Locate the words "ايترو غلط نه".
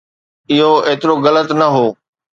0.87-1.67